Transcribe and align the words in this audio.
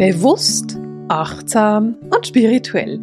Bewusst, 0.00 0.78
achtsam 1.08 1.94
und 2.10 2.26
spirituell. 2.26 2.98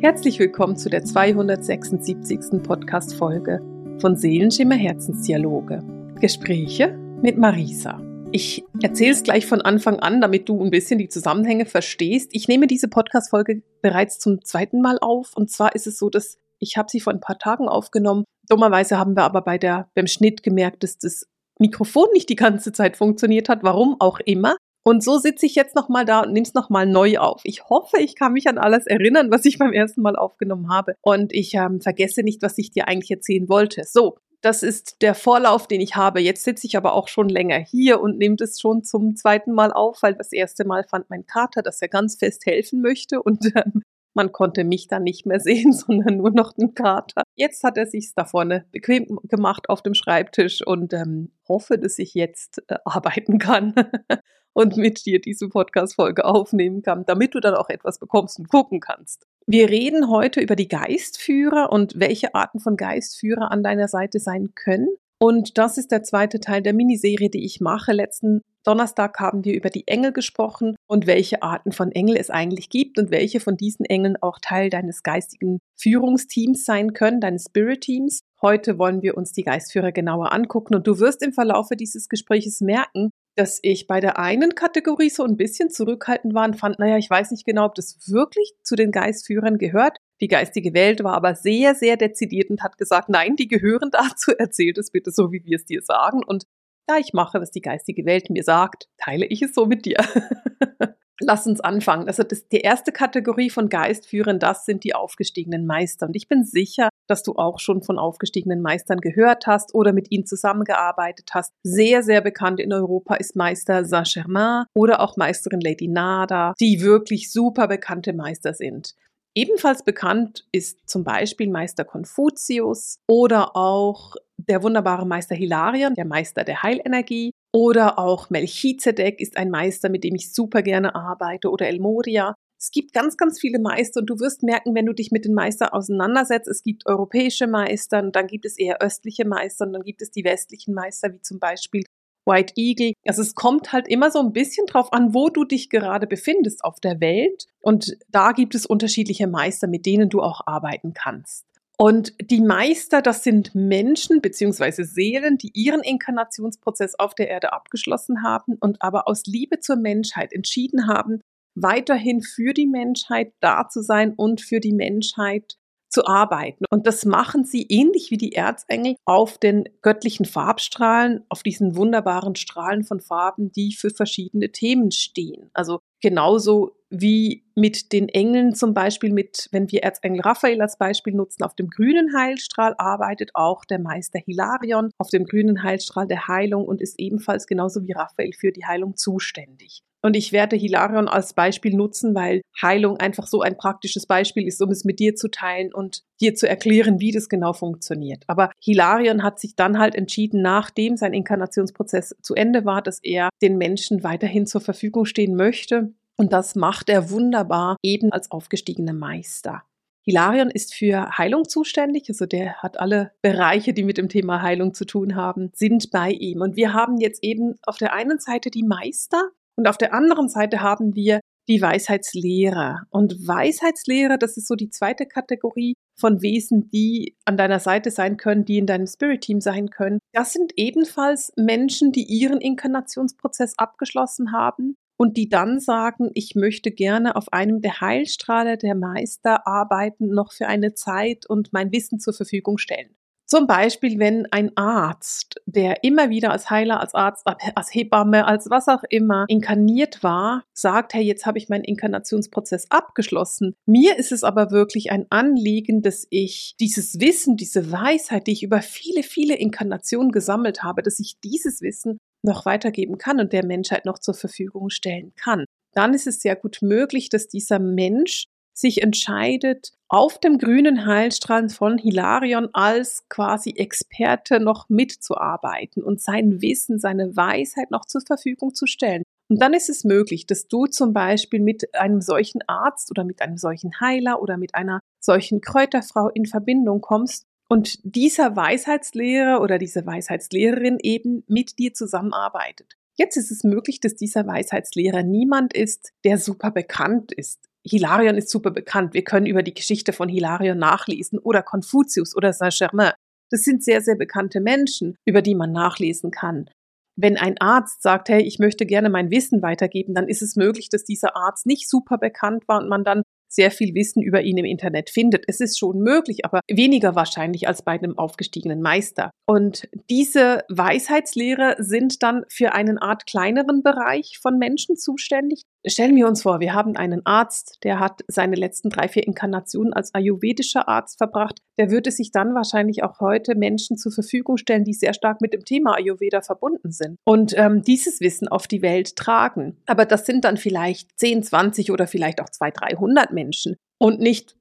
Herzlich 0.00 0.40
willkommen 0.40 0.76
zu 0.76 0.90
der 0.90 1.04
276. 1.04 2.60
Podcast-Folge 2.64 3.60
von 4.00 4.16
Seelenschimmer 4.16 4.74
Herzensdialoge. 4.74 5.78
Gespräche 6.20 6.88
mit 7.22 7.38
Marisa. 7.38 8.02
Ich 8.32 8.64
erzähle 8.82 9.12
es 9.12 9.22
gleich 9.22 9.46
von 9.46 9.60
Anfang 9.60 10.00
an, 10.00 10.20
damit 10.20 10.48
du 10.48 10.60
ein 10.60 10.72
bisschen 10.72 10.98
die 10.98 11.08
Zusammenhänge 11.08 11.66
verstehst. 11.66 12.30
Ich 12.32 12.48
nehme 12.48 12.66
diese 12.66 12.88
Podcast-Folge 12.88 13.62
bereits 13.80 14.18
zum 14.18 14.44
zweiten 14.44 14.80
Mal 14.80 14.98
auf. 15.00 15.36
Und 15.36 15.52
zwar 15.52 15.76
ist 15.76 15.86
es 15.86 16.00
so, 16.00 16.10
dass 16.10 16.38
ich 16.58 16.76
habe 16.76 16.88
sie 16.90 16.98
vor 16.98 17.12
ein 17.12 17.20
paar 17.20 17.38
Tagen 17.38 17.68
aufgenommen. 17.68 18.24
Dummerweise 18.48 18.98
haben 18.98 19.14
wir 19.14 19.22
aber 19.22 19.42
bei 19.42 19.56
der, 19.56 19.88
beim 19.94 20.08
Schnitt 20.08 20.42
gemerkt, 20.42 20.82
dass 20.82 20.98
das 20.98 21.28
Mikrofon 21.60 22.08
nicht 22.12 22.28
die 22.28 22.34
ganze 22.34 22.72
Zeit 22.72 22.96
funktioniert 22.96 23.48
hat, 23.48 23.62
warum 23.62 24.00
auch 24.00 24.18
immer. 24.18 24.56
Und 24.82 25.04
so 25.04 25.18
sitze 25.18 25.46
ich 25.46 25.54
jetzt 25.54 25.74
nochmal 25.74 26.04
da 26.04 26.20
und 26.20 26.32
nehme 26.32 26.46
es 26.46 26.54
nochmal 26.54 26.86
neu 26.86 27.18
auf. 27.18 27.42
Ich 27.44 27.64
hoffe, 27.68 27.98
ich 27.98 28.16
kann 28.16 28.32
mich 28.32 28.48
an 28.48 28.58
alles 28.58 28.86
erinnern, 28.86 29.30
was 29.30 29.44
ich 29.44 29.58
beim 29.58 29.72
ersten 29.72 30.00
Mal 30.00 30.16
aufgenommen 30.16 30.70
habe. 30.70 30.94
Und 31.02 31.32
ich 31.32 31.54
ähm, 31.54 31.80
vergesse 31.80 32.22
nicht, 32.22 32.42
was 32.42 32.56
ich 32.58 32.70
dir 32.70 32.88
eigentlich 32.88 33.10
erzählen 33.10 33.48
wollte. 33.48 33.84
So, 33.84 34.16
das 34.40 34.62
ist 34.62 35.02
der 35.02 35.14
Vorlauf, 35.14 35.66
den 35.66 35.80
ich 35.80 35.96
habe. 35.96 36.20
Jetzt 36.20 36.44
sitze 36.44 36.66
ich 36.66 36.76
aber 36.76 36.94
auch 36.94 37.08
schon 37.08 37.28
länger 37.28 37.58
hier 37.58 38.00
und 38.00 38.18
nehme 38.18 38.36
das 38.36 38.58
schon 38.58 38.82
zum 38.82 39.16
zweiten 39.16 39.52
Mal 39.52 39.72
auf, 39.72 40.02
weil 40.02 40.14
das 40.14 40.32
erste 40.32 40.64
Mal 40.64 40.84
fand 40.84 41.10
mein 41.10 41.26
Kater, 41.26 41.62
dass 41.62 41.82
er 41.82 41.88
ganz 41.88 42.16
fest 42.16 42.46
helfen 42.46 42.80
möchte 42.80 43.22
und 43.22 43.44
ähm, 43.54 43.82
man 44.14 44.32
konnte 44.32 44.64
mich 44.64 44.88
dann 44.88 45.02
nicht 45.02 45.26
mehr 45.26 45.40
sehen, 45.40 45.72
sondern 45.74 46.16
nur 46.16 46.30
noch 46.30 46.52
den 46.52 46.74
Kater. 46.74 47.22
Jetzt 47.36 47.62
hat 47.64 47.76
er 47.76 47.86
sich 47.86 48.12
da 48.14 48.24
vorne 48.24 48.64
bequem 48.72 49.18
gemacht 49.24 49.68
auf 49.68 49.82
dem 49.82 49.94
Schreibtisch 49.94 50.66
und 50.66 50.92
ähm, 50.92 51.32
hoffe, 51.48 51.78
dass 51.78 51.98
ich 51.98 52.14
jetzt 52.14 52.62
äh, 52.68 52.76
arbeiten 52.84 53.38
kann 53.38 53.74
und 54.52 54.76
mit 54.76 55.04
dir 55.06 55.20
diese 55.20 55.48
Podcast-Folge 55.48 56.24
aufnehmen 56.24 56.82
kann, 56.82 57.04
damit 57.06 57.34
du 57.34 57.40
dann 57.40 57.54
auch 57.54 57.68
etwas 57.68 57.98
bekommst 57.98 58.38
und 58.38 58.48
gucken 58.48 58.80
kannst. 58.80 59.26
Wir 59.46 59.68
reden 59.68 60.08
heute 60.10 60.40
über 60.40 60.56
die 60.56 60.68
Geistführer 60.68 61.72
und 61.72 61.98
welche 61.98 62.34
Arten 62.34 62.60
von 62.60 62.76
Geistführer 62.76 63.50
an 63.50 63.62
deiner 63.62 63.88
Seite 63.88 64.18
sein 64.20 64.50
können. 64.54 64.88
Und 65.22 65.58
das 65.58 65.76
ist 65.76 65.90
der 65.90 66.02
zweite 66.02 66.40
Teil 66.40 66.62
der 66.62 66.72
Miniserie, 66.72 67.28
die 67.28 67.44
ich 67.44 67.60
mache. 67.60 67.92
Letzten 67.92 68.40
Donnerstag 68.64 69.20
haben 69.20 69.44
wir 69.44 69.54
über 69.54 69.68
die 69.68 69.86
Engel 69.86 70.12
gesprochen 70.12 70.76
und 70.86 71.06
welche 71.06 71.42
Arten 71.42 71.72
von 71.72 71.92
Engel 71.92 72.16
es 72.16 72.30
eigentlich 72.30 72.70
gibt 72.70 72.98
und 72.98 73.10
welche 73.10 73.40
von 73.40 73.56
diesen 73.56 73.84
Engeln 73.84 74.16
auch 74.20 74.38
Teil 74.40 74.70
deines 74.70 75.02
geistigen 75.02 75.60
Führungsteams 75.76 76.64
sein 76.64 76.94
können, 76.94 77.20
deines 77.20 77.46
Spirit-Teams. 77.48 78.20
Heute 78.40 78.78
wollen 78.78 79.02
wir 79.02 79.16
uns 79.16 79.32
die 79.32 79.42
Geistführer 79.42 79.92
genauer 79.92 80.32
angucken 80.32 80.74
und 80.74 80.86
du 80.86 80.98
wirst 80.98 81.22
im 81.22 81.32
Verlaufe 81.32 81.76
dieses 81.76 82.08
Gespräches 82.08 82.60
merken, 82.62 83.10
dass 83.36 83.58
ich 83.62 83.86
bei 83.86 84.00
der 84.00 84.18
einen 84.18 84.54
Kategorie 84.54 85.10
so 85.10 85.24
ein 85.24 85.36
bisschen 85.36 85.70
zurückhaltend 85.70 86.34
war 86.34 86.44
und 86.44 86.58
fand, 86.58 86.78
naja, 86.78 86.96
ich 86.96 87.08
weiß 87.08 87.30
nicht 87.30 87.46
genau, 87.46 87.64
ob 87.64 87.74
das 87.74 88.10
wirklich 88.10 88.52
zu 88.62 88.76
den 88.76 88.90
Geistführern 88.90 89.58
gehört. 89.58 89.98
Die 90.20 90.28
geistige 90.28 90.74
Welt 90.74 91.02
war 91.02 91.14
aber 91.14 91.34
sehr, 91.34 91.74
sehr 91.74 91.96
dezidiert 91.96 92.50
und 92.50 92.62
hat 92.62 92.76
gesagt, 92.76 93.08
nein, 93.08 93.36
die 93.36 93.48
gehören 93.48 93.90
dazu, 93.92 94.32
erzähl 94.36 94.72
es 94.78 94.90
bitte 94.90 95.10
so, 95.10 95.32
wie 95.32 95.44
wir 95.44 95.56
es 95.56 95.64
dir 95.64 95.82
sagen. 95.82 96.22
Und 96.24 96.44
da 96.86 96.98
ich 96.98 97.12
mache, 97.12 97.40
was 97.40 97.50
die 97.50 97.60
geistige 97.60 98.04
Welt 98.04 98.30
mir 98.30 98.42
sagt, 98.42 98.88
teile 98.98 99.26
ich 99.26 99.42
es 99.42 99.54
so 99.54 99.66
mit 99.66 99.84
dir. 99.84 99.98
Lass 101.20 101.46
uns 101.46 101.60
anfangen. 101.60 102.06
Also 102.08 102.22
das, 102.22 102.48
die 102.48 102.60
erste 102.60 102.92
Kategorie 102.92 103.50
von 103.50 103.68
Geistführern, 103.68 104.38
das 104.38 104.64
sind 104.64 104.84
die 104.84 104.94
aufgestiegenen 104.94 105.66
Meister. 105.66 106.06
Und 106.06 106.16
ich 106.16 106.28
bin 106.28 106.44
sicher, 106.44 106.88
dass 107.06 107.22
du 107.22 107.34
auch 107.34 107.60
schon 107.60 107.82
von 107.82 107.98
aufgestiegenen 107.98 108.62
Meistern 108.62 108.98
gehört 108.98 109.46
hast 109.46 109.74
oder 109.74 109.92
mit 109.92 110.10
ihnen 110.10 110.26
zusammengearbeitet 110.26 111.30
hast. 111.34 111.52
Sehr, 111.62 112.02
sehr 112.02 112.22
bekannt 112.22 112.60
in 112.60 112.72
Europa 112.72 113.16
ist 113.16 113.36
Meister 113.36 113.84
Saint-Germain 113.84 114.64
oder 114.74 115.00
auch 115.00 115.16
Meisterin 115.16 115.60
Lady 115.60 115.88
Nada, 115.88 116.54
die 116.58 116.80
wirklich 116.80 117.30
super 117.30 117.68
bekannte 117.68 118.12
Meister 118.12 118.54
sind. 118.54 118.94
Ebenfalls 119.34 119.84
bekannt 119.84 120.46
ist 120.50 120.88
zum 120.88 121.04
Beispiel 121.04 121.48
Meister 121.50 121.84
Konfuzius 121.84 122.98
oder 123.06 123.56
auch 123.56 124.16
der 124.36 124.62
wunderbare 124.62 125.06
Meister 125.06 125.36
Hilarion, 125.36 125.94
der 125.94 126.04
Meister 126.04 126.42
der 126.42 126.62
Heilenergie. 126.62 127.32
Oder 127.52 127.98
auch 127.98 128.30
Melchizedek 128.30 129.20
ist 129.20 129.36
ein 129.36 129.50
Meister, 129.50 129.88
mit 129.88 130.04
dem 130.04 130.14
ich 130.14 130.32
super 130.32 130.62
gerne 130.62 130.94
arbeite. 130.94 131.50
Oder 131.50 131.66
El 131.66 131.80
Moria. 131.80 132.34
Es 132.58 132.70
gibt 132.70 132.92
ganz, 132.92 133.16
ganz 133.16 133.40
viele 133.40 133.58
Meister 133.58 134.00
und 134.00 134.06
du 134.10 134.20
wirst 134.20 134.42
merken, 134.42 134.74
wenn 134.74 134.84
du 134.84 134.92
dich 134.92 135.10
mit 135.10 135.24
den 135.24 135.32
Meistern 135.32 135.70
auseinandersetzt, 135.70 136.46
es 136.46 136.62
gibt 136.62 136.86
europäische 136.86 137.46
Meister, 137.46 138.02
dann 138.02 138.26
gibt 138.26 138.44
es 138.44 138.58
eher 138.58 138.82
östliche 138.82 139.24
Meister 139.24 139.66
und 139.66 139.72
dann 139.72 139.82
gibt 139.82 140.02
es 140.02 140.10
die 140.10 140.24
westlichen 140.24 140.74
Meister, 140.74 141.10
wie 141.10 141.22
zum 141.22 141.38
Beispiel 141.38 141.84
White 142.26 142.52
Eagle. 142.56 142.92
Also 143.06 143.22
es 143.22 143.34
kommt 143.34 143.72
halt 143.72 143.88
immer 143.88 144.10
so 144.10 144.20
ein 144.20 144.34
bisschen 144.34 144.66
drauf 144.66 144.92
an, 144.92 145.14
wo 145.14 145.30
du 145.30 145.44
dich 145.44 145.70
gerade 145.70 146.06
befindest 146.06 146.62
auf 146.62 146.80
der 146.80 147.00
Welt. 147.00 147.46
Und 147.62 147.96
da 148.08 148.32
gibt 148.32 148.54
es 148.54 148.66
unterschiedliche 148.66 149.26
Meister, 149.26 149.66
mit 149.66 149.86
denen 149.86 150.10
du 150.10 150.20
auch 150.20 150.42
arbeiten 150.46 150.92
kannst. 150.92 151.46
Und 151.80 152.12
die 152.20 152.42
Meister, 152.42 153.00
das 153.00 153.24
sind 153.24 153.54
Menschen 153.54 154.20
bzw. 154.20 154.82
Seelen, 154.82 155.38
die 155.38 155.50
ihren 155.54 155.80
Inkarnationsprozess 155.80 156.94
auf 156.96 157.14
der 157.14 157.30
Erde 157.30 157.54
abgeschlossen 157.54 158.22
haben 158.22 158.58
und 158.60 158.82
aber 158.82 159.08
aus 159.08 159.24
Liebe 159.24 159.60
zur 159.60 159.76
Menschheit 159.76 160.34
entschieden 160.34 160.88
haben, 160.88 161.22
weiterhin 161.54 162.20
für 162.20 162.52
die 162.52 162.66
Menschheit 162.66 163.32
da 163.40 163.66
zu 163.66 163.80
sein 163.80 164.12
und 164.12 164.42
für 164.42 164.60
die 164.60 164.74
Menschheit 164.74 165.56
zu 165.88 166.04
arbeiten. 166.04 166.66
Und 166.68 166.86
das 166.86 167.06
machen 167.06 167.44
sie 167.44 167.62
ähnlich 167.70 168.10
wie 168.10 168.18
die 168.18 168.34
Erzengel 168.34 168.96
auf 169.06 169.38
den 169.38 169.64
göttlichen 169.80 170.26
Farbstrahlen, 170.26 171.24
auf 171.30 171.42
diesen 171.42 171.76
wunderbaren 171.76 172.36
Strahlen 172.36 172.84
von 172.84 173.00
Farben, 173.00 173.52
die 173.52 173.72
für 173.72 173.88
verschiedene 173.88 174.52
Themen 174.52 174.90
stehen. 174.90 175.48
Also 175.54 175.80
genauso 176.02 176.76
wie 176.90 177.44
mit 177.54 177.92
den 177.92 178.08
Engeln 178.08 178.54
zum 178.54 178.74
Beispiel 178.74 179.12
mit, 179.12 179.48
wenn 179.52 179.70
wir 179.70 179.82
Erzengel 179.82 180.20
Raphael 180.20 180.60
als 180.60 180.76
Beispiel 180.76 181.14
nutzen, 181.14 181.44
auf 181.44 181.54
dem 181.54 181.68
grünen 181.68 182.14
Heilstrahl 182.16 182.74
arbeitet 182.78 183.30
auch 183.34 183.64
der 183.64 183.78
Meister 183.78 184.18
Hilarion 184.18 184.90
auf 184.98 185.08
dem 185.08 185.24
grünen 185.24 185.62
Heilstrahl 185.62 186.06
der 186.06 186.28
Heilung 186.28 186.64
und 186.64 186.80
ist 186.80 186.98
ebenfalls 186.98 187.46
genauso 187.46 187.82
wie 187.82 187.92
Raphael 187.92 188.32
für 188.32 188.50
die 188.50 188.66
Heilung 188.66 188.96
zuständig. 188.96 189.82
Und 190.02 190.16
ich 190.16 190.32
werde 190.32 190.56
Hilarion 190.56 191.08
als 191.08 191.34
Beispiel 191.34 191.74
nutzen, 191.76 192.14
weil 192.14 192.40
Heilung 192.60 192.96
einfach 192.96 193.26
so 193.26 193.42
ein 193.42 193.56
praktisches 193.56 194.06
Beispiel 194.06 194.46
ist, 194.46 194.60
um 194.62 194.70
es 194.70 194.84
mit 194.84 194.98
dir 194.98 195.14
zu 195.14 195.30
teilen 195.30 195.74
und 195.74 196.02
dir 196.20 196.34
zu 196.34 196.48
erklären, 196.48 197.00
wie 197.00 197.12
das 197.12 197.28
genau 197.28 197.52
funktioniert. 197.52 198.24
Aber 198.26 198.50
Hilarion 198.62 199.22
hat 199.22 199.38
sich 199.38 199.56
dann 199.56 199.78
halt 199.78 199.94
entschieden, 199.94 200.40
nachdem 200.40 200.96
sein 200.96 201.12
Inkarnationsprozess 201.12 202.16
zu 202.22 202.34
Ende 202.34 202.64
war, 202.64 202.80
dass 202.80 202.98
er 203.02 203.28
den 203.42 203.58
Menschen 203.58 204.02
weiterhin 204.02 204.46
zur 204.46 204.62
Verfügung 204.62 205.04
stehen 205.04 205.36
möchte. 205.36 205.92
Und 206.20 206.34
das 206.34 206.54
macht 206.54 206.90
er 206.90 207.08
wunderbar, 207.08 207.78
eben 207.82 208.12
als 208.12 208.30
aufgestiegener 208.30 208.92
Meister. 208.92 209.62
Hilarion 210.04 210.50
ist 210.50 210.74
für 210.74 211.16
Heilung 211.16 211.48
zuständig, 211.48 212.10
also 212.10 212.26
der 212.26 212.56
hat 212.56 212.78
alle 212.78 213.12
Bereiche, 213.22 213.72
die 213.72 213.84
mit 213.84 213.96
dem 213.96 214.10
Thema 214.10 214.42
Heilung 214.42 214.74
zu 214.74 214.84
tun 214.84 215.16
haben, 215.16 215.50
sind 215.54 215.90
bei 215.90 216.10
ihm. 216.10 216.42
Und 216.42 216.56
wir 216.56 216.74
haben 216.74 216.98
jetzt 216.98 217.24
eben 217.24 217.54
auf 217.64 217.78
der 217.78 217.94
einen 217.94 218.18
Seite 218.18 218.50
die 218.50 218.64
Meister, 218.64 219.30
und 219.56 219.66
auf 219.66 219.78
der 219.78 219.94
anderen 219.94 220.28
Seite 220.28 220.60
haben 220.60 220.94
wir 220.94 221.20
die 221.48 221.62
Weisheitslehrer. 221.62 222.82
Und 222.90 223.26
Weisheitslehrer, 223.26 224.18
das 224.18 224.36
ist 224.36 224.46
so 224.46 224.56
die 224.56 224.68
zweite 224.68 225.06
Kategorie 225.06 225.72
von 225.98 226.20
Wesen, 226.20 226.68
die 226.68 227.16
an 227.24 227.38
deiner 227.38 227.60
Seite 227.60 227.90
sein 227.90 228.18
können, 228.18 228.44
die 228.44 228.58
in 228.58 228.66
deinem 228.66 228.86
Spirit-Team 228.86 229.40
sein 229.40 229.70
können. 229.70 230.00
Das 230.12 230.34
sind 230.34 230.52
ebenfalls 230.56 231.32
Menschen, 231.36 231.92
die 231.92 232.04
ihren 232.04 232.42
Inkarnationsprozess 232.42 233.54
abgeschlossen 233.56 234.32
haben 234.32 234.76
und 235.00 235.16
die 235.16 235.30
dann 235.30 235.60
sagen, 235.60 236.10
ich 236.12 236.34
möchte 236.34 236.70
gerne 236.70 237.16
auf 237.16 237.32
einem 237.32 237.62
der 237.62 237.80
Heilstrahle 237.80 238.58
der 238.58 238.74
Meister 238.74 239.46
arbeiten, 239.46 240.08
noch 240.08 240.30
für 240.30 240.46
eine 240.46 240.74
Zeit 240.74 241.24
und 241.24 241.54
mein 241.54 241.72
Wissen 241.72 242.00
zur 242.00 242.12
Verfügung 242.12 242.58
stellen. 242.58 242.94
Zum 243.24 243.46
Beispiel, 243.46 243.98
wenn 243.98 244.26
ein 244.30 244.50
Arzt, 244.56 245.40
der 245.46 245.84
immer 245.84 246.10
wieder 246.10 246.32
als 246.32 246.50
Heiler, 246.50 246.80
als 246.80 246.94
Arzt, 246.94 247.26
als 247.54 247.72
Hebamme, 247.72 248.26
als 248.26 248.50
was 248.50 248.68
auch 248.68 248.82
immer 248.90 249.24
inkarniert 249.28 250.02
war, 250.02 250.44
sagt, 250.52 250.92
hey, 250.92 251.02
jetzt 251.02 251.24
habe 251.24 251.38
ich 251.38 251.48
meinen 251.48 251.64
Inkarnationsprozess 251.64 252.66
abgeschlossen. 252.70 253.54
Mir 253.64 253.96
ist 253.96 254.12
es 254.12 254.22
aber 254.22 254.50
wirklich 254.50 254.90
ein 254.90 255.06
Anliegen, 255.08 255.80
dass 255.80 256.06
ich 256.10 256.56
dieses 256.60 257.00
Wissen, 257.00 257.38
diese 257.38 257.72
Weisheit, 257.72 258.26
die 258.26 258.32
ich 258.32 258.42
über 258.42 258.60
viele, 258.60 259.02
viele 259.02 259.36
Inkarnationen 259.36 260.12
gesammelt 260.12 260.62
habe, 260.62 260.82
dass 260.82 261.00
ich 261.00 261.20
dieses 261.24 261.62
Wissen 261.62 262.00
noch 262.22 262.46
weitergeben 262.46 262.98
kann 262.98 263.20
und 263.20 263.32
der 263.32 263.44
Menschheit 263.44 263.84
noch 263.84 263.98
zur 263.98 264.14
Verfügung 264.14 264.70
stellen 264.70 265.12
kann. 265.16 265.44
Dann 265.72 265.94
ist 265.94 266.06
es 266.06 266.20
sehr 266.20 266.36
gut 266.36 266.58
möglich, 266.62 267.08
dass 267.08 267.28
dieser 267.28 267.58
Mensch 267.58 268.24
sich 268.52 268.82
entscheidet, 268.82 269.72
auf 269.88 270.18
dem 270.18 270.38
grünen 270.38 270.86
Heilstrahl 270.86 271.48
von 271.48 271.78
Hilarion 271.78 272.48
als 272.52 273.04
quasi 273.08 273.50
Experte 273.50 274.38
noch 274.38 274.68
mitzuarbeiten 274.68 275.82
und 275.82 276.00
sein 276.00 276.42
Wissen, 276.42 276.78
seine 276.78 277.16
Weisheit 277.16 277.70
noch 277.70 277.86
zur 277.86 278.02
Verfügung 278.02 278.54
zu 278.54 278.66
stellen. 278.66 279.02
Und 279.28 279.40
dann 279.40 279.54
ist 279.54 279.70
es 279.70 279.84
möglich, 279.84 280.26
dass 280.26 280.48
du 280.48 280.66
zum 280.66 280.92
Beispiel 280.92 281.40
mit 281.40 281.74
einem 281.74 282.00
solchen 282.00 282.40
Arzt 282.48 282.90
oder 282.90 283.04
mit 283.04 283.22
einem 283.22 283.36
solchen 283.36 283.80
Heiler 283.80 284.20
oder 284.20 284.36
mit 284.36 284.54
einer 284.54 284.80
solchen 285.00 285.40
Kräuterfrau 285.40 286.08
in 286.08 286.26
Verbindung 286.26 286.80
kommst 286.80 287.24
und 287.50 287.80
dieser 287.82 288.36
Weisheitslehrer 288.36 289.42
oder 289.42 289.58
diese 289.58 289.84
Weisheitslehrerin 289.84 290.78
eben 290.80 291.24
mit 291.26 291.58
dir 291.58 291.74
zusammenarbeitet. 291.74 292.76
Jetzt 292.96 293.16
ist 293.16 293.32
es 293.32 293.42
möglich, 293.42 293.80
dass 293.80 293.96
dieser 293.96 294.26
Weisheitslehrer 294.26 295.02
niemand 295.02 295.52
ist, 295.52 295.92
der 296.04 296.18
super 296.18 296.52
bekannt 296.52 297.12
ist. 297.12 297.48
Hilarion 297.66 298.16
ist 298.16 298.30
super 298.30 298.52
bekannt. 298.52 298.94
Wir 298.94 299.02
können 299.02 299.26
über 299.26 299.42
die 299.42 299.54
Geschichte 299.54 299.92
von 299.92 300.08
Hilarion 300.08 300.58
nachlesen 300.58 301.18
oder 301.18 301.42
Konfuzius 301.42 302.16
oder 302.16 302.32
Saint-Germain. 302.32 302.92
Das 303.30 303.40
sind 303.42 303.64
sehr, 303.64 303.80
sehr 303.80 303.96
bekannte 303.96 304.40
Menschen, 304.40 304.96
über 305.04 305.20
die 305.20 305.34
man 305.34 305.50
nachlesen 305.50 306.12
kann. 306.12 306.48
Wenn 306.96 307.16
ein 307.16 307.40
Arzt 307.40 307.82
sagt, 307.82 308.10
hey, 308.10 308.22
ich 308.22 308.38
möchte 308.38 308.64
gerne 308.64 308.90
mein 308.90 309.10
Wissen 309.10 309.42
weitergeben, 309.42 309.94
dann 309.94 310.08
ist 310.08 310.22
es 310.22 310.36
möglich, 310.36 310.68
dass 310.68 310.84
dieser 310.84 311.16
Arzt 311.16 311.46
nicht 311.46 311.68
super 311.68 311.98
bekannt 311.98 312.46
war 312.46 312.60
und 312.60 312.68
man 312.68 312.84
dann 312.84 313.02
sehr 313.30 313.50
viel 313.50 313.74
Wissen 313.74 314.02
über 314.02 314.22
ihn 314.22 314.36
im 314.38 314.44
Internet 314.44 314.90
findet. 314.90 315.24
Es 315.28 315.40
ist 315.40 315.58
schon 315.58 315.78
möglich, 315.78 316.24
aber 316.24 316.40
weniger 316.50 316.94
wahrscheinlich 316.94 317.48
als 317.48 317.62
bei 317.62 317.72
einem 317.72 317.96
aufgestiegenen 317.96 318.60
Meister. 318.60 319.10
Und 319.26 319.68
diese 319.88 320.44
Weisheitslehre 320.48 321.56
sind 321.58 322.02
dann 322.02 322.24
für 322.28 322.52
einen 322.52 322.78
Art 322.78 323.06
kleineren 323.06 323.62
Bereich 323.62 324.18
von 324.20 324.38
Menschen 324.38 324.76
zuständig. 324.76 325.42
Stellen 325.66 325.94
wir 325.94 326.08
uns 326.08 326.22
vor, 326.22 326.40
wir 326.40 326.54
haben 326.54 326.76
einen 326.76 327.04
Arzt, 327.04 327.58
der 327.64 327.80
hat 327.80 328.00
seine 328.08 328.36
letzten 328.36 328.70
drei, 328.70 328.88
vier 328.88 329.06
Inkarnationen 329.06 329.74
als 329.74 329.94
ayurvedischer 329.94 330.68
Arzt 330.68 330.96
verbracht. 330.96 331.40
Der 331.58 331.70
würde 331.70 331.90
sich 331.90 332.12
dann 332.12 332.34
wahrscheinlich 332.34 332.82
auch 332.82 333.00
heute 333.00 333.34
Menschen 333.34 333.76
zur 333.76 333.92
Verfügung 333.92 334.38
stellen, 334.38 334.64
die 334.64 334.72
sehr 334.72 334.94
stark 334.94 335.20
mit 335.20 335.34
dem 335.34 335.44
Thema 335.44 335.76
Ayurveda 335.76 336.22
verbunden 336.22 336.72
sind 336.72 336.96
und 337.04 337.36
ähm, 337.36 337.62
dieses 337.62 338.00
Wissen 338.00 338.26
auf 338.28 338.46
die 338.46 338.62
Welt 338.62 338.96
tragen. 338.96 339.58
Aber 339.66 339.84
das 339.84 340.06
sind 340.06 340.24
dann 340.24 340.38
vielleicht 340.38 340.98
10, 340.98 341.24
20 341.24 341.70
oder 341.70 341.86
vielleicht 341.86 342.22
auch 342.22 342.30
200, 342.30 342.72
300 342.72 343.12
Menschen 343.12 343.56
und 343.78 344.00
nicht 344.00 344.36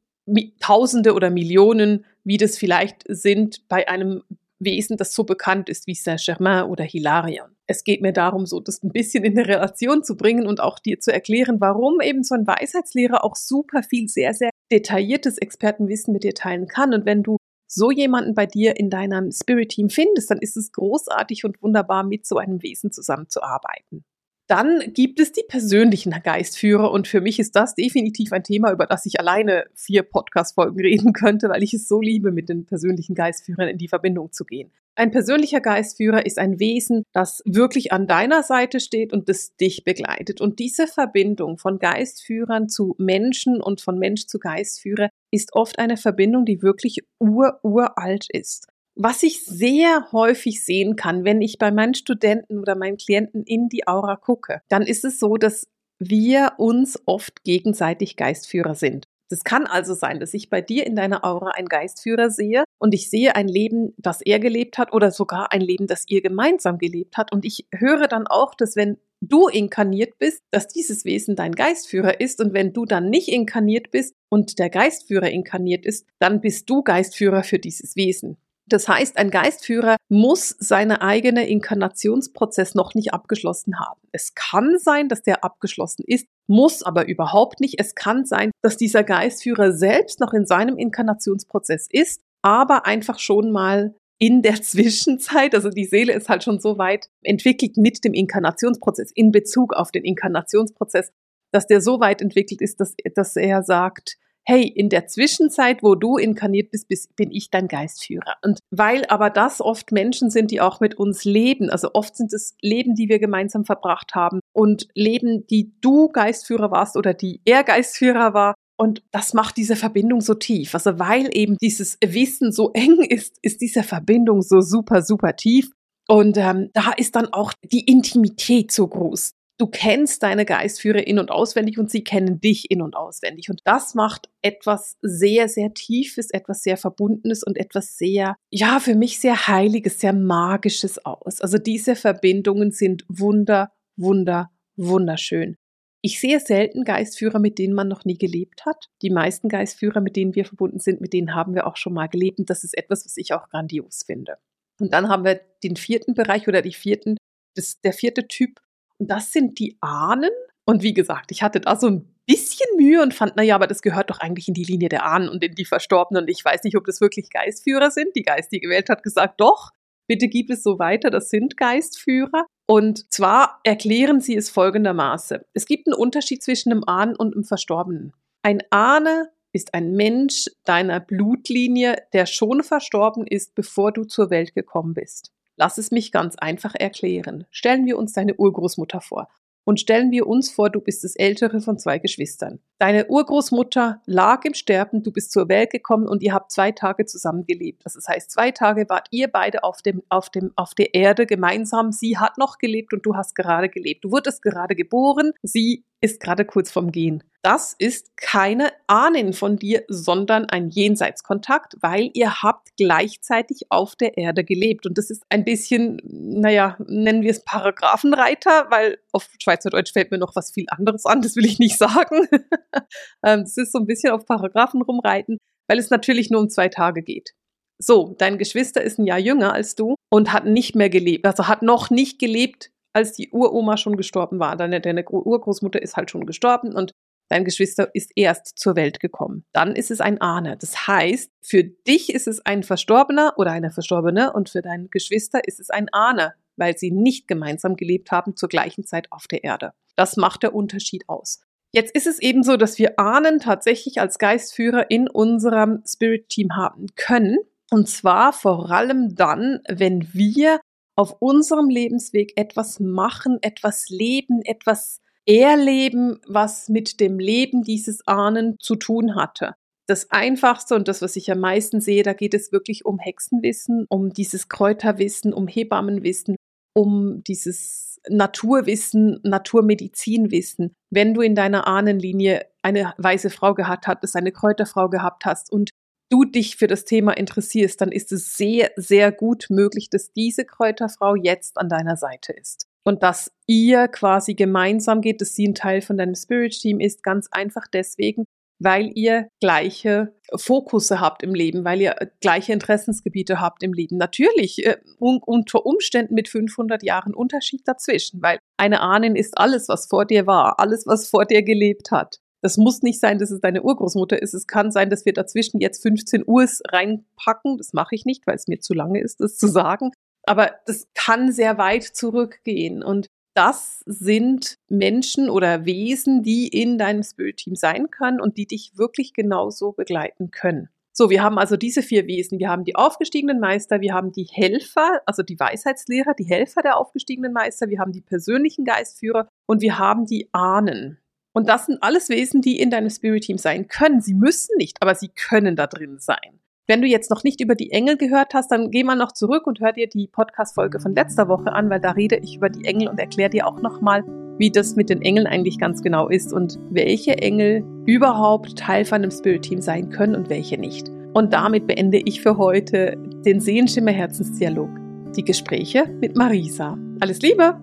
Tausende 0.59 1.13
oder 1.13 1.31
Millionen, 1.31 2.05
wie 2.23 2.37
das 2.37 2.57
vielleicht 2.57 3.03
sind 3.07 3.67
bei 3.67 3.87
einem 3.87 4.21
Wesen, 4.59 4.97
das 4.97 5.13
so 5.13 5.23
bekannt 5.23 5.69
ist 5.69 5.87
wie 5.87 5.95
Saint-Germain 5.95 6.65
oder 6.65 6.83
Hilarion. 6.83 7.49
Es 7.71 7.83
geht 7.83 8.01
mir 8.01 8.13
darum, 8.13 8.47
so 8.47 8.59
das 8.59 8.81
ein 8.81 8.91
bisschen 8.91 9.23
in 9.23 9.37
eine 9.37 9.47
Relation 9.47 10.03
zu 10.03 10.17
bringen 10.17 10.47
und 10.47 10.59
auch 10.59 10.79
dir 10.79 10.99
zu 10.99 11.13
erklären, 11.13 11.61
warum 11.61 12.01
eben 12.01 12.23
so 12.23 12.33
ein 12.33 12.47
Weisheitslehrer 12.47 13.23
auch 13.23 13.35
super 13.35 13.83
viel 13.83 14.07
sehr, 14.07 14.33
sehr 14.33 14.49
detailliertes 14.71 15.37
Expertenwissen 15.37 16.11
mit 16.11 16.23
dir 16.23 16.33
teilen 16.33 16.65
kann. 16.65 16.95
Und 16.95 17.05
wenn 17.05 17.21
du 17.21 17.37
so 17.67 17.91
jemanden 17.91 18.33
bei 18.33 18.47
dir 18.47 18.75
in 18.77 18.89
deinem 18.89 19.31
Spirit-Team 19.31 19.91
findest, 19.91 20.31
dann 20.31 20.39
ist 20.39 20.57
es 20.57 20.71
großartig 20.71 21.45
und 21.45 21.61
wunderbar, 21.61 22.03
mit 22.03 22.25
so 22.25 22.37
einem 22.37 22.63
Wesen 22.63 22.91
zusammenzuarbeiten. 22.91 24.03
Dann 24.49 24.93
gibt 24.95 25.19
es 25.19 25.31
die 25.31 25.43
persönlichen 25.47 26.11
Geistführer 26.23 26.89
und 26.89 27.07
für 27.07 27.21
mich 27.21 27.37
ist 27.37 27.55
das 27.55 27.75
definitiv 27.75 28.33
ein 28.33 28.43
Thema, 28.43 28.71
über 28.71 28.87
das 28.87 29.05
ich 29.05 29.19
alleine 29.19 29.65
vier 29.75 30.01
Podcast-Folgen 30.01 30.79
reden 30.81 31.13
könnte, 31.13 31.49
weil 31.49 31.61
ich 31.61 31.75
es 31.75 31.87
so 31.87 32.01
liebe, 32.01 32.31
mit 32.31 32.49
den 32.49 32.65
persönlichen 32.65 33.13
Geistführern 33.13 33.67
in 33.67 33.77
die 33.77 33.87
Verbindung 33.87 34.31
zu 34.31 34.45
gehen. 34.45 34.71
Ein 34.95 35.11
persönlicher 35.11 35.61
Geistführer 35.61 36.25
ist 36.25 36.39
ein 36.39 36.59
Wesen, 36.59 37.03
das 37.13 37.43
wirklich 37.45 37.93
an 37.93 38.07
deiner 38.07 38.41
Seite 38.41 38.79
steht 38.79 39.13
und 39.13 39.29
das 39.29 39.55
dich 39.55 39.83
begleitet. 39.83 40.41
Und 40.41 40.57
diese 40.57 40.87
Verbindung 40.87 41.59
von 41.59 41.77
Geistführern 41.77 42.69
zu 42.69 42.95
Menschen 42.97 43.61
und 43.61 43.81
von 43.81 43.99
Mensch 43.99 44.25
zu 44.25 44.39
Geistführer 44.39 45.09
ist 45.29 45.53
oft 45.53 45.77
eine 45.77 45.95
Verbindung, 45.95 46.45
die 46.45 46.63
wirklich 46.63 46.97
ur-uralt 47.19 48.25
ist. 48.33 48.67
Was 49.01 49.23
ich 49.23 49.45
sehr 49.45 50.11
häufig 50.11 50.61
sehen 50.61 50.97
kann, 50.97 51.23
wenn 51.23 51.41
ich 51.41 51.57
bei 51.57 51.71
meinen 51.71 51.93
Studenten 51.93 52.59
oder 52.59 52.75
meinen 52.75 52.97
Klienten 52.97 53.45
in 53.45 53.69
die 53.69 53.87
Aura 53.87 54.17
gucke, 54.17 54.61
dann 54.67 54.81
ist 54.81 55.05
es 55.05 55.19
so, 55.19 55.37
dass 55.37 55.69
wir 55.99 56.55
uns 56.57 57.01
oft 57.05 57.45
gegenseitig 57.45 58.17
Geistführer 58.17 58.75
sind. 58.75 59.05
Das 59.29 59.45
kann 59.45 59.67
also 59.67 59.93
sein, 59.93 60.19
dass 60.19 60.33
ich 60.33 60.49
bei 60.49 60.59
dir 60.59 60.85
in 60.85 60.97
deiner 60.97 61.23
Aura 61.23 61.51
einen 61.51 61.69
Geistführer 61.69 62.29
sehe 62.29 62.65
und 62.77 62.93
ich 62.93 63.09
sehe 63.09 63.37
ein 63.37 63.47
Leben, 63.47 63.93
das 63.97 64.19
er 64.19 64.37
gelebt 64.37 64.77
hat 64.77 64.91
oder 64.91 65.11
sogar 65.11 65.53
ein 65.53 65.61
Leben, 65.61 65.87
das 65.87 66.03
ihr 66.09 66.21
gemeinsam 66.21 66.77
gelebt 66.77 67.15
hat. 67.15 67.31
Und 67.31 67.45
ich 67.45 67.67
höre 67.73 68.09
dann 68.09 68.27
auch, 68.27 68.53
dass 68.53 68.75
wenn 68.75 68.97
du 69.21 69.47
inkarniert 69.47 70.17
bist, 70.17 70.43
dass 70.51 70.67
dieses 70.67 71.05
Wesen 71.05 71.37
dein 71.37 71.53
Geistführer 71.53 72.19
ist. 72.19 72.41
Und 72.41 72.53
wenn 72.53 72.73
du 72.73 72.83
dann 72.83 73.09
nicht 73.09 73.29
inkarniert 73.29 73.91
bist 73.91 74.13
und 74.27 74.59
der 74.59 74.69
Geistführer 74.69 75.29
inkarniert 75.29 75.85
ist, 75.85 76.05
dann 76.19 76.41
bist 76.41 76.69
du 76.69 76.83
Geistführer 76.83 77.43
für 77.43 77.59
dieses 77.59 77.95
Wesen. 77.95 78.35
Das 78.69 78.87
heißt, 78.87 79.17
ein 79.17 79.31
Geistführer 79.31 79.97
muss 80.09 80.55
seine 80.59 81.01
eigene 81.01 81.47
Inkarnationsprozess 81.47 82.75
noch 82.75 82.93
nicht 82.93 83.13
abgeschlossen 83.13 83.79
haben. 83.79 83.99
Es 84.11 84.35
kann 84.35 84.77
sein, 84.77 85.09
dass 85.09 85.23
der 85.23 85.43
abgeschlossen 85.43 86.03
ist, 86.05 86.27
muss 86.47 86.83
aber 86.83 87.07
überhaupt 87.07 87.59
nicht. 87.59 87.79
Es 87.79 87.95
kann 87.95 88.25
sein, 88.25 88.51
dass 88.61 88.77
dieser 88.77 89.03
Geistführer 89.03 89.73
selbst 89.73 90.19
noch 90.19 90.33
in 90.33 90.45
seinem 90.45 90.77
Inkarnationsprozess 90.77 91.87
ist, 91.89 92.21
aber 92.43 92.85
einfach 92.85 93.19
schon 93.19 93.51
mal 93.51 93.95
in 94.19 94.43
der 94.43 94.55
Zwischenzeit, 94.61 95.55
also 95.55 95.69
die 95.69 95.85
Seele 95.85 96.13
ist 96.13 96.29
halt 96.29 96.43
schon 96.43 96.59
so 96.59 96.77
weit 96.77 97.09
entwickelt 97.23 97.77
mit 97.77 98.03
dem 98.03 98.13
Inkarnationsprozess, 98.13 99.11
in 99.13 99.31
Bezug 99.31 99.73
auf 99.73 99.91
den 99.91 100.03
Inkarnationsprozess, 100.03 101.11
dass 101.51 101.65
der 101.65 101.81
so 101.81 101.99
weit 101.99 102.21
entwickelt 102.21 102.61
ist, 102.61 102.79
dass, 102.79 102.93
dass 103.15 103.35
er 103.35 103.63
sagt, 103.63 104.17
hey, 104.49 104.67
in 104.67 104.89
der 104.89 105.05
Zwischenzeit, 105.05 105.83
wo 105.83 105.93
du 105.93 106.17
inkarniert 106.17 106.71
bist, 106.71 107.15
bin 107.15 107.29
ich 107.31 107.51
dein 107.51 107.67
Geistführer. 107.67 108.33
Und 108.43 108.57
weil 108.71 109.05
aber 109.05 109.29
das 109.29 109.61
oft 109.61 109.91
Menschen 109.91 110.31
sind, 110.31 110.49
die 110.49 110.59
auch 110.59 110.79
mit 110.79 110.95
uns 110.95 111.23
leben, 111.23 111.69
also 111.69 111.91
oft 111.93 112.17
sind 112.17 112.33
es 112.33 112.55
Leben, 112.59 112.95
die 112.95 113.09
wir 113.09 113.19
gemeinsam 113.19 113.63
verbracht 113.63 114.15
haben 114.15 114.39
und 114.51 114.87
Leben, 114.95 115.45
die 115.45 115.71
du 115.81 116.09
Geistführer 116.09 116.71
warst 116.71 116.97
oder 116.97 117.13
die 117.13 117.41
er 117.45 117.63
Geistführer 117.63 118.33
war, 118.33 118.55
und 118.75 119.03
das 119.11 119.33
macht 119.33 119.57
diese 119.57 119.75
Verbindung 119.75 120.21
so 120.21 120.33
tief. 120.33 120.73
Also 120.73 120.97
weil 120.99 121.29
eben 121.33 121.57
dieses 121.61 121.97
Wissen 122.03 122.53
so 122.53 122.71
eng 122.73 123.01
ist, 123.01 123.37
ist 123.41 123.59
diese 123.61 123.83
Verbindung 123.83 124.41
so 124.41 124.61
super, 124.61 125.01
super 125.01 125.35
tief. 125.35 125.69
Und 126.07 126.37
ähm, 126.37 126.69
da 126.73 126.93
ist 126.95 127.17
dann 127.17 127.27
auch 127.33 127.53
die 127.61 127.81
Intimität 127.81 128.71
so 128.71 128.87
groß 128.87 129.33
du 129.59 129.67
kennst 129.67 130.23
deine 130.23 130.45
Geistführer 130.45 131.05
in 131.05 131.19
und 131.19 131.31
auswendig 131.31 131.77
und 131.77 131.91
sie 131.91 132.03
kennen 132.03 132.39
dich 132.39 132.71
in 132.71 132.81
und 132.81 132.95
auswendig. 132.95 133.49
Und 133.49 133.61
das 133.65 133.93
macht 133.93 134.29
etwas 134.41 134.97
sehr, 135.01 135.49
sehr 135.49 135.73
Tiefes, 135.73 136.31
etwas 136.31 136.63
sehr 136.63 136.77
Verbundenes 136.77 137.43
und 137.43 137.57
etwas 137.57 137.97
sehr, 137.97 138.35
ja, 138.49 138.79
für 138.79 138.95
mich 138.95 139.19
sehr 139.19 139.47
Heiliges, 139.47 139.99
sehr 139.99 140.13
Magisches 140.13 141.05
aus. 141.05 141.41
Also 141.41 141.57
diese 141.57 141.95
Verbindungen 141.95 142.71
sind 142.71 143.03
wunder, 143.09 143.71
wunder, 143.97 144.49
wunderschön. 144.77 145.57
Ich 146.01 146.21
sehe 146.21 146.39
selten 146.39 146.85
Geistführer, 146.85 147.39
mit 147.39 147.59
denen 147.59 147.73
man 147.73 147.89
noch 147.89 148.05
nie 148.05 148.17
gelebt 148.17 148.65
hat. 148.65 148.85
Die 149.01 149.09
meisten 149.09 149.49
Geistführer, 149.49 149.99
mit 149.99 150.15
denen 150.15 150.33
wir 150.33 150.45
verbunden 150.45 150.79
sind, 150.79 151.01
mit 151.01 151.11
denen 151.11 151.35
haben 151.35 151.53
wir 151.53 151.67
auch 151.67 151.75
schon 151.75 151.93
mal 151.93 152.07
gelebt. 152.07 152.39
Und 152.39 152.49
das 152.49 152.63
ist 152.63 152.77
etwas, 152.77 153.03
was 153.03 153.17
ich 153.17 153.33
auch 153.33 153.49
grandios 153.49 154.03
finde. 154.05 154.37
Und 154.79 154.93
dann 154.93 155.09
haben 155.09 155.25
wir 155.25 155.41
den 155.61 155.75
vierten 155.75 156.13
Bereich 156.13 156.47
oder 156.47 156.61
die 156.61 156.71
vierten, 156.71 157.17
das, 157.55 157.81
der 157.81 157.91
vierte 157.91 158.29
Typ 158.29 158.61
und 158.99 159.09
das 159.09 159.31
sind 159.31 159.59
die 159.59 159.77
Ahnen. 159.81 160.29
Und 160.65 160.83
wie 160.83 160.93
gesagt, 160.93 161.31
ich 161.31 161.41
hatte 161.41 161.61
da 161.61 161.75
so 161.75 161.87
ein 161.87 162.15
bisschen 162.27 162.67
Mühe 162.77 163.01
und 163.01 163.13
fand, 163.13 163.35
naja, 163.35 163.55
aber 163.55 163.65
das 163.65 163.81
gehört 163.81 164.11
doch 164.11 164.19
eigentlich 164.19 164.47
in 164.47 164.53
die 164.53 164.63
Linie 164.63 164.89
der 164.89 165.05
Ahnen 165.05 165.29
und 165.29 165.43
in 165.43 165.55
die 165.55 165.65
Verstorbenen. 165.65 166.23
Und 166.23 166.29
ich 166.29 166.45
weiß 166.45 166.63
nicht, 166.63 166.77
ob 166.77 166.85
das 166.85 167.01
wirklich 167.01 167.31
Geistführer 167.31 167.89
sind. 167.89 168.15
Die 168.15 168.21
Geist, 168.21 168.51
die 168.51 168.59
gewählt 168.59 168.89
hat, 168.89 169.01
gesagt, 169.01 169.41
doch, 169.41 169.71
bitte 170.07 170.27
gib 170.27 170.51
es 170.51 170.61
so 170.61 170.77
weiter, 170.77 171.09
das 171.09 171.29
sind 171.29 171.57
Geistführer. 171.57 172.45
Und 172.67 173.11
zwar 173.11 173.59
erklären 173.63 174.21
sie 174.21 174.35
es 174.35 174.51
folgendermaßen. 174.51 175.39
Es 175.53 175.65
gibt 175.65 175.87
einen 175.87 175.95
Unterschied 175.95 176.43
zwischen 176.43 176.71
einem 176.71 176.83
Ahnen 176.85 177.15
und 177.15 177.33
einem 177.33 177.45
Verstorbenen. 177.45 178.13
Ein 178.43 178.61
Ahne 178.69 179.31
ist 179.51 179.73
ein 179.73 179.93
Mensch 179.93 180.45
deiner 180.65 180.99
Blutlinie, 180.99 181.95
der 182.13 182.27
schon 182.27 182.61
verstorben 182.61 183.25
ist, 183.25 183.55
bevor 183.55 183.91
du 183.91 184.03
zur 184.03 184.29
Welt 184.29 184.53
gekommen 184.53 184.93
bist. 184.93 185.31
Lass 185.59 185.77
es 185.77 185.91
mich 185.91 186.13
ganz 186.13 186.37
einfach 186.37 186.73
erklären. 186.73 187.45
Stellen 187.51 187.85
wir 187.85 187.97
uns 187.97 188.13
deine 188.13 188.33
Urgroßmutter 188.33 189.01
vor. 189.01 189.27
Und 189.65 189.81
stellen 189.81 190.09
wir 190.09 190.25
uns 190.25 190.49
vor, 190.49 190.69
du 190.69 190.79
bist 190.79 191.03
das 191.03 191.17
ältere 191.17 191.59
von 191.59 191.77
zwei 191.77 191.99
Geschwistern. 191.99 192.59
Deine 192.79 193.07
Urgroßmutter 193.07 194.01
lag 194.05 194.45
im 194.45 194.53
Sterben, 194.53 195.03
du 195.03 195.11
bist 195.11 195.33
zur 195.33 195.49
Welt 195.49 195.71
gekommen 195.71 196.07
und 196.07 196.23
ihr 196.23 196.33
habt 196.33 196.49
zwei 196.49 196.71
Tage 196.71 197.05
zusammengelebt. 197.05 197.81
Das 197.83 197.97
heißt, 198.07 198.31
zwei 198.31 198.51
Tage 198.51 198.87
wart 198.87 199.09
ihr 199.11 199.27
beide 199.27 199.65
auf, 199.65 199.81
dem, 199.81 200.01
auf, 200.07 200.29
dem, 200.29 200.53
auf 200.55 200.73
der 200.75 200.93
Erde 200.93 201.25
gemeinsam. 201.25 201.91
Sie 201.91 202.17
hat 202.17 202.37
noch 202.37 202.57
gelebt 202.57 202.93
und 202.93 203.05
du 203.05 203.17
hast 203.17 203.35
gerade 203.35 203.67
gelebt. 203.67 204.05
Du 204.05 204.11
wurdest 204.11 204.41
gerade 204.41 204.77
geboren, 204.77 205.33
sie 205.43 205.83
ist 205.99 206.21
gerade 206.21 206.45
kurz 206.45 206.71
vom 206.71 206.91
Gehen. 206.93 207.23
Das 207.41 207.73
ist 207.77 208.17
keine 208.17 208.71
Ahnen 208.87 209.31
von 209.31 209.55
dir, 209.55 209.83
sondern 209.87 210.45
ein 210.45 210.69
Jenseitskontakt, 210.69 211.77
weil 211.79 212.09
ihr 212.13 212.41
habt 212.43 212.75
gleichzeitig 212.75 213.67
auf 213.69 213.95
der 213.95 214.17
Erde 214.17 214.43
gelebt. 214.43 214.85
Und 214.85 214.97
das 214.97 215.09
ist 215.09 215.23
ein 215.29 215.45
bisschen, 215.45 216.01
naja, 216.03 216.75
nennen 216.85 217.21
wir 217.21 217.31
es 217.31 217.45
Paragraphenreiter, 217.45 218.67
weil 218.69 218.97
auf 219.13 219.29
Schweizerdeutsch 219.41 219.93
fällt 219.93 220.11
mir 220.11 220.17
noch 220.17 220.35
was 220.35 220.51
viel 220.51 220.65
anderes 220.69 221.05
an, 221.05 221.21
das 221.21 221.37
will 221.37 221.45
ich 221.45 221.59
nicht 221.59 221.77
sagen. 221.77 222.27
Ähm, 223.25 223.41
das 223.41 223.57
ist 223.57 223.71
so 223.73 223.79
ein 223.79 223.85
bisschen 223.85 224.11
auf 224.13 224.25
Paragraphen 224.25 224.81
rumreiten, 224.81 225.37
weil 225.67 225.77
es 225.77 225.89
natürlich 225.89 226.29
nur 226.29 226.41
um 226.41 226.49
zwei 226.49 226.69
Tage 226.69 227.03
geht. 227.03 227.33
So, 227.77 228.15
dein 228.17 228.37
Geschwister 228.37 228.81
ist 228.81 228.99
ein 228.99 229.05
Jahr 229.05 229.19
jünger 229.19 229.53
als 229.53 229.75
du 229.75 229.95
und 230.09 230.33
hat 230.33 230.45
nicht 230.45 230.75
mehr 230.75 230.89
gelebt, 230.89 231.25
also 231.25 231.47
hat 231.47 231.61
noch 231.61 231.89
nicht 231.89 232.19
gelebt, 232.19 232.71
als 232.93 233.13
die 233.13 233.29
Uroma 233.31 233.77
schon 233.77 233.97
gestorben 233.97 234.39
war. 234.39 234.55
Deine, 234.57 234.81
deine 234.81 235.05
Urgroßmutter 235.07 235.81
ist 235.81 235.95
halt 235.95 236.11
schon 236.11 236.25
gestorben 236.25 236.73
und 236.75 236.91
dein 237.29 237.45
Geschwister 237.45 237.93
ist 237.93 238.11
erst 238.15 238.57
zur 238.57 238.75
Welt 238.75 238.99
gekommen. 238.99 239.45
Dann 239.53 239.75
ist 239.75 239.91
es 239.91 240.01
ein 240.01 240.19
Ahne. 240.19 240.57
Das 240.57 240.87
heißt, 240.87 241.31
für 241.41 241.63
dich 241.63 242.13
ist 242.13 242.27
es 242.27 242.45
ein 242.45 242.63
Verstorbener 242.63 243.33
oder 243.37 243.51
eine 243.51 243.71
Verstorbene 243.71 244.33
und 244.33 244.49
für 244.49 244.61
dein 244.61 244.89
Geschwister 244.89 245.47
ist 245.47 245.59
es 245.59 245.69
ein 245.69 245.87
Ahne. 245.91 246.33
weil 246.57 246.77
sie 246.77 246.91
nicht 246.91 247.29
gemeinsam 247.29 247.77
gelebt 247.77 248.11
haben 248.11 248.35
zur 248.35 248.49
gleichen 248.49 248.83
Zeit 248.83 249.09
auf 249.11 249.27
der 249.27 249.45
Erde. 249.45 249.71
Das 249.95 250.17
macht 250.17 250.43
der 250.43 250.53
Unterschied 250.53 251.07
aus. 251.07 251.39
Jetzt 251.71 251.93
ist 251.95 252.07
es 252.07 252.19
eben 252.19 252.43
so, 252.43 252.57
dass 252.57 252.79
wir 252.79 252.99
Ahnen 252.99 253.39
tatsächlich 253.39 254.01
als 254.01 254.17
Geistführer 254.17 254.89
in 254.89 255.07
unserem 255.07 255.83
Spirit-Team 255.85 256.55
haben 256.55 256.87
können. 256.95 257.37
Und 257.69 257.87
zwar 257.87 258.33
vor 258.33 258.71
allem 258.71 259.13
dann, 259.13 259.59
wenn 259.67 260.11
wir 260.13 260.59
auf 260.95 261.15
unserem 261.19 261.69
Lebensweg 261.69 262.33
etwas 262.35 262.79
machen, 262.79 263.37
etwas 263.41 263.89
leben, 263.89 264.41
etwas 264.43 264.99
erleben, 265.25 266.19
was 266.27 266.69
mit 266.69 266.99
dem 266.99 267.19
Leben 267.19 267.61
dieses 267.61 268.05
Ahnen 268.07 268.55
zu 268.59 268.75
tun 268.75 269.15
hatte. 269.15 269.53
Das 269.87 270.09
Einfachste 270.11 270.75
und 270.75 270.87
das, 270.87 271.01
was 271.01 271.15
ich 271.15 271.31
am 271.31 271.39
meisten 271.39 271.81
sehe, 271.81 272.03
da 272.03 272.13
geht 272.13 272.33
es 272.33 272.51
wirklich 272.51 272.85
um 272.85 272.99
Hexenwissen, 272.99 273.85
um 273.89 274.09
dieses 274.11 274.49
Kräuterwissen, 274.49 275.33
um 275.33 275.47
Hebammenwissen, 275.47 276.35
um 276.79 277.25
dieses 277.25 277.99
Naturwissen, 278.07 279.19
Naturmedizinwissen. 279.23 280.73
Wenn 280.89 281.13
du 281.13 281.19
in 281.19 281.35
deiner 281.35 281.67
Ahnenlinie 281.67 282.45
eine 282.61 282.93
weiße 282.97 283.29
Frau 283.29 283.53
gehabt 283.53 283.85
hast, 283.87 284.15
eine 284.15 284.31
Kräuterfrau 284.31 284.87
gehabt 284.87 285.25
hast 285.25 285.51
und 285.51 285.71
du 286.09 286.23
dich 286.23 286.55
für 286.55 286.67
das 286.67 286.85
Thema 286.85 287.11
interessierst, 287.17 287.81
dann 287.81 287.91
ist 287.91 288.13
es 288.13 288.37
sehr, 288.37 288.71
sehr 288.77 289.11
gut 289.11 289.47
möglich, 289.49 289.89
dass 289.89 290.13
diese 290.13 290.45
Kräuterfrau 290.45 291.15
jetzt 291.15 291.57
an 291.57 291.67
deiner 291.67 291.97
Seite 291.97 292.31
ist. 292.31 292.65
Und 292.85 293.03
dass 293.03 293.33
ihr 293.45 293.89
quasi 293.89 294.33
gemeinsam 294.33 295.01
geht, 295.01 295.19
dass 295.19 295.35
sie 295.35 295.49
ein 295.49 295.55
Teil 295.55 295.81
von 295.81 295.97
deinem 295.97 296.15
Spirit-Team 296.15 296.79
ist, 296.79 297.03
ganz 297.03 297.27
einfach 297.29 297.67
deswegen, 297.67 298.23
weil 298.59 298.91
ihr 298.93 299.29
gleiche 299.41 300.13
Fokusse 300.35 300.99
habt 300.99 301.23
im 301.23 301.33
Leben, 301.33 301.65
weil 301.65 301.81
ihr 301.81 301.95
gleiche 302.21 302.53
Interessensgebiete 302.53 303.39
habt 303.39 303.63
im 303.63 303.73
Leben. 303.73 303.97
Natürlich 303.97 304.65
äh, 304.65 304.77
un 304.99 305.19
unter 305.25 305.65
Umständen 305.65 306.13
mit 306.13 306.27
500 306.29 306.83
Jahren 306.83 307.13
Unterschied 307.13 307.61
dazwischen, 307.65 308.21
weil 308.21 308.37
eine 308.57 308.81
Ahnen 308.81 309.15
ist 309.15 309.37
alles, 309.37 309.69
was 309.69 309.87
vor 309.87 310.05
dir 310.05 310.27
war, 310.27 310.59
alles, 310.59 310.85
was 310.85 311.09
vor 311.09 311.25
dir 311.25 311.41
gelebt 311.41 311.91
hat. 311.91 312.19
Das 312.41 312.57
muss 312.57 312.81
nicht 312.81 312.99
sein, 312.99 313.19
dass 313.19 313.31
es 313.31 313.41
deine 313.41 313.63
Urgroßmutter 313.63 314.21
ist. 314.21 314.33
Es 314.33 314.47
kann 314.47 314.71
sein, 314.71 314.89
dass 314.89 315.05
wir 315.05 315.13
dazwischen 315.13 315.59
jetzt 315.59 315.81
15 315.81 316.23
Uhr 316.25 316.45
reinpacken. 316.69 317.57
Das 317.57 317.73
mache 317.73 317.95
ich 317.95 318.05
nicht, 318.05 318.25
weil 318.27 318.35
es 318.35 318.47
mir 318.47 318.59
zu 318.59 318.73
lange 318.73 319.01
ist, 319.01 319.19
das 319.19 319.37
zu 319.37 319.47
sagen. 319.47 319.91
Aber 320.23 320.51
das 320.65 320.87
kann 320.93 321.31
sehr 321.31 321.57
weit 321.57 321.83
zurückgehen. 321.83 322.81
Und 322.83 323.07
das 323.39 323.85
sind 323.85 324.57
Menschen 324.67 325.29
oder 325.29 325.63
Wesen, 325.63 326.23
die 326.23 326.49
in 326.49 326.77
deinem 326.77 327.03
Spirit-Team 327.03 327.55
sein 327.55 327.89
können 327.89 328.19
und 328.19 328.35
die 328.35 328.45
dich 328.45 328.77
wirklich 328.77 329.13
genauso 329.13 329.71
begleiten 329.71 330.29
können. 330.29 330.67
So, 330.91 331.09
wir 331.09 331.23
haben 331.23 331.37
also 331.37 331.55
diese 331.55 331.81
vier 331.81 332.05
Wesen. 332.05 332.37
Wir 332.37 332.49
haben 332.49 332.65
die 332.65 332.75
aufgestiegenen 332.75 333.39
Meister, 333.39 333.79
wir 333.79 333.93
haben 333.93 334.11
die 334.11 334.27
Helfer, 334.29 335.01
also 335.05 335.23
die 335.23 335.39
Weisheitslehrer, 335.39 336.15
die 336.15 336.25
Helfer 336.25 336.63
der 336.63 336.75
aufgestiegenen 336.75 337.31
Meister, 337.31 337.69
wir 337.69 337.79
haben 337.79 337.93
die 337.93 338.01
persönlichen 338.01 338.65
Geistführer 338.65 339.29
und 339.47 339.61
wir 339.61 339.79
haben 339.79 340.05
die 340.05 340.27
Ahnen. 340.33 340.97
Und 341.31 341.47
das 341.47 341.67
sind 341.67 341.81
alles 341.81 342.09
Wesen, 342.09 342.41
die 342.41 342.59
in 342.59 342.69
deinem 342.69 342.89
Spirit-Team 342.89 343.37
sein 343.37 343.69
können. 343.69 344.01
Sie 344.01 344.15
müssen 344.15 344.57
nicht, 344.57 344.81
aber 344.81 344.95
sie 344.95 345.07
können 345.07 345.55
da 345.55 345.65
drin 345.65 345.97
sein. 345.97 346.41
Wenn 346.69 346.83
du 346.83 346.87
jetzt 346.87 347.09
noch 347.09 347.23
nicht 347.23 347.41
über 347.41 347.55
die 347.55 347.71
Engel 347.71 347.97
gehört 347.97 348.35
hast, 348.35 348.51
dann 348.51 348.69
geh 348.69 348.83
mal 348.83 348.95
noch 348.95 349.11
zurück 349.11 349.47
und 349.47 349.59
hör 349.59 349.73
dir 349.73 349.89
die 349.89 350.05
Podcast-Folge 350.05 350.79
von 350.79 350.93
letzter 350.93 351.27
Woche 351.27 351.51
an, 351.51 351.67
weil 351.71 351.79
da 351.79 351.89
rede 351.89 352.17
ich 352.17 352.35
über 352.35 352.47
die 352.47 352.63
Engel 352.63 352.89
und 352.89 352.99
erkläre 352.99 353.31
dir 353.31 353.47
auch 353.47 353.59
nochmal, 353.63 354.03
wie 354.37 354.51
das 354.51 354.75
mit 354.75 354.91
den 354.91 355.01
Engeln 355.01 355.25
eigentlich 355.25 355.57
ganz 355.57 355.81
genau 355.81 356.09
ist 356.09 356.31
und 356.31 356.59
welche 356.69 357.17
Engel 357.17 357.63
überhaupt 357.87 358.55
Teil 358.55 358.85
von 358.85 358.97
einem 359.01 359.09
Spirit-Team 359.09 359.61
sein 359.61 359.89
können 359.89 360.13
und 360.13 360.29
welche 360.29 360.59
nicht. 360.59 360.91
Und 361.13 361.33
damit 361.33 361.65
beende 361.65 361.97
ich 362.05 362.21
für 362.21 362.37
heute 362.37 362.95
den 363.25 363.39
Sehenschimmer 363.39 363.91
Herzensdialog. 363.91 364.69
Die 365.15 365.25
Gespräche 365.25 365.85
mit 365.99 366.15
Marisa. 366.15 366.77
Alles 366.99 367.19
Liebe! 367.23 367.59